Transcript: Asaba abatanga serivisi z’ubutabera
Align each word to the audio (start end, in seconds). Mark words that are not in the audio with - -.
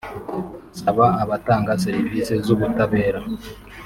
Asaba 0.73 1.05
abatanga 1.23 1.79
serivisi 1.85 2.33
z’ubutabera 2.45 3.19